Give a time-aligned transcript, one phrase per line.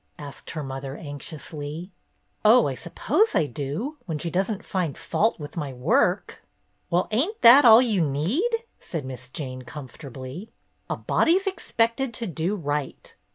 [0.17, 1.91] asked her mother, anxiously."
[2.43, 6.41] Oh, I suppose I do, when she does n't find fault with my work."
[6.89, 10.49] "Well, ain't that all you need?" said Miss Jane, comfortably.
[10.89, 13.13] "A body's expected to do right.